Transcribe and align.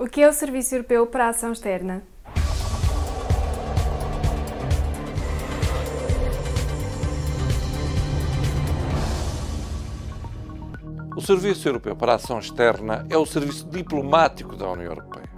O 0.00 0.06
que 0.06 0.22
é 0.22 0.28
o 0.28 0.32
Serviço 0.32 0.76
Europeu 0.76 1.08
para 1.08 1.26
a 1.26 1.28
Ação 1.30 1.50
Externa? 1.50 2.04
O 11.16 11.20
Serviço 11.20 11.68
Europeu 11.68 11.96
para 11.96 12.12
a 12.12 12.14
Ação 12.14 12.38
Externa 12.38 13.04
é 13.10 13.18
o 13.18 13.26
serviço 13.26 13.68
diplomático 13.68 14.54
da 14.54 14.70
União 14.70 14.92
Europeia. 14.92 15.28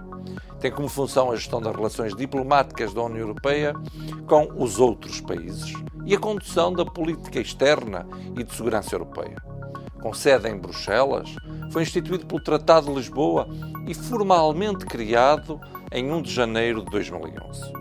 Tem 0.59 0.71
como 0.71 0.87
função 0.87 1.31
a 1.31 1.35
gestão 1.35 1.59
das 1.59 1.75
relações 1.75 2.15
diplomáticas 2.15 2.93
da 2.93 3.01
União 3.01 3.21
Europeia 3.21 3.73
com 4.27 4.47
os 4.63 4.79
outros 4.79 5.19
países 5.21 5.73
e 6.05 6.13
a 6.13 6.19
condução 6.19 6.71
da 6.71 6.85
política 6.85 7.39
externa 7.39 8.07
e 8.37 8.43
de 8.43 8.53
segurança 8.53 8.93
europeia. 8.93 9.37
Com 10.03 10.13
sede 10.13 10.49
em 10.49 10.57
Bruxelas, 10.57 11.35
foi 11.71 11.83
instituído 11.83 12.25
pelo 12.25 12.41
Tratado 12.41 12.87
de 12.87 12.93
Lisboa 12.93 13.47
e 13.91 13.93
formalmente 13.93 14.85
criado 14.85 15.59
em 15.91 16.09
1 16.09 16.21
de 16.21 16.33
janeiro 16.33 16.85
de 16.85 16.91
2011. 16.91 17.73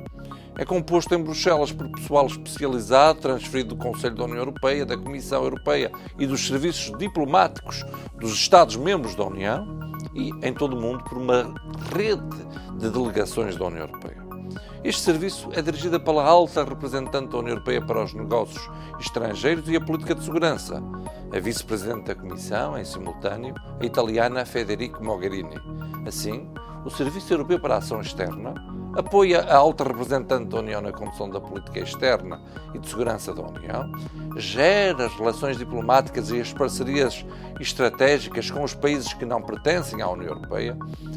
É 0.59 0.65
composto 0.65 1.15
em 1.15 1.23
Bruxelas 1.23 1.71
por 1.71 1.89
pessoal 1.89 2.27
especializado, 2.27 3.21
transferido 3.21 3.77
do 3.77 3.77
Conselho 3.77 4.17
da 4.17 4.25
União 4.25 4.39
Europeia, 4.39 4.85
da 4.85 4.99
Comissão 4.99 5.45
Europeia 5.45 5.93
e 6.19 6.27
dos 6.27 6.45
serviços 6.45 6.99
diplomáticos 6.99 7.85
dos 8.19 8.33
Estados-membros 8.33 9.15
da 9.15 9.25
União 9.25 9.65
e, 10.13 10.33
em 10.43 10.53
todo 10.53 10.77
o 10.77 10.81
mundo, 10.81 11.05
por 11.05 11.17
uma 11.17 11.55
rede 11.95 12.45
de 12.77 12.91
delegações 12.91 13.57
da 13.57 13.67
União 13.67 13.87
Europeia. 13.87 14.21
Este 14.83 15.03
serviço 15.03 15.49
é 15.53 15.63
dirigido 15.63 16.01
pela 16.01 16.25
alta 16.25 16.65
representante 16.65 17.29
da 17.29 17.39
União 17.39 17.53
Europeia 17.53 17.81
para 17.81 18.03
os 18.03 18.13
negócios 18.13 18.69
estrangeiros 18.99 19.69
e 19.69 19.77
a 19.77 19.81
política 19.81 20.15
de 20.17 20.25
segurança, 20.25 20.83
a 21.33 21.39
vice-presidente 21.39 22.07
da 22.07 22.15
Comissão, 22.15 22.77
em 22.77 22.85
simultâneo, 22.85 23.55
a 23.81 23.85
italiana 23.85 24.45
Federico 24.45 25.03
Mogherini. 25.05 25.57
Assim, 26.07 26.49
o 26.85 26.91
Serviço 26.91 27.33
Europeu 27.33 27.61
para 27.61 27.75
a 27.75 27.79
Ação 27.79 28.01
Externa 28.01 28.55
apoia 28.97 29.41
a 29.43 29.57
alta 29.57 29.85
representante 29.85 30.49
da 30.49 30.59
União 30.59 30.81
na 30.81 30.93
condução 30.93 31.31
da 31.31 31.41
política 31.41 31.79
externa 31.79 32.41
e 32.75 32.79
de 32.79 32.89
segurança 32.89 33.33
da 33.33 33.43
União, 33.43 33.93
gera 34.37 35.07
as 35.07 35.15
relações 35.15 35.57
diplomáticas 35.57 36.31
e 36.31 36.41
as 36.41 36.53
parcerias 36.53 37.25
estratégicas 37.61 38.51
com 38.51 38.65
os 38.65 38.75
países 38.75 39.13
que 39.13 39.25
não 39.25 39.41
pertencem 39.41 40.03
à 40.03 40.09
União 40.09 40.31
Europeia, 40.31 40.77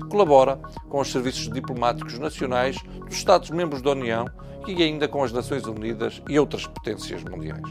colabora 0.09 0.59
com 0.89 1.00
os 1.00 1.11
serviços 1.11 1.50
diplomáticos 1.50 2.20
nacionais 2.20 2.77
dos 3.05 3.16
Estados-membros 3.16 3.81
da 3.81 3.92
União 3.92 4.25
e 4.67 4.83
ainda 4.83 5.08
com 5.08 5.23
as 5.23 5.31
Nações 5.31 5.66
Unidas 5.66 6.22
e 6.30 6.38
outras 6.38 6.67
potências 6.67 7.23
mundiais 7.23 7.64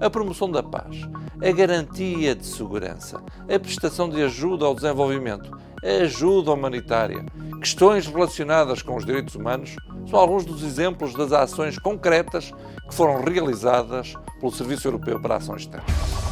a 0.00 0.10
promoção 0.10 0.50
da 0.50 0.62
paz, 0.62 0.96
a 1.42 1.52
garantia 1.52 2.34
de 2.34 2.44
segurança, 2.44 3.22
a 3.42 3.58
prestação 3.58 4.08
de 4.08 4.22
ajuda 4.22 4.64
ao 4.64 4.74
desenvolvimento, 4.74 5.50
a 5.82 6.02
ajuda 6.02 6.52
humanitária, 6.52 7.24
questões 7.60 8.06
relacionadas 8.06 8.82
com 8.82 8.96
os 8.96 9.04
direitos 9.04 9.34
humanos 9.34 9.76
são 10.08 10.18
alguns 10.18 10.44
dos 10.44 10.62
exemplos 10.62 11.14
das 11.14 11.32
ações 11.32 11.78
concretas 11.78 12.52
que 12.88 12.94
foram 12.94 13.22
realizadas 13.22 14.14
pelo 14.40 14.52
Serviço 14.52 14.88
Europeu 14.88 15.20
para 15.20 15.34
a 15.34 15.38
Ação 15.38 15.56
Externa. 15.56 16.23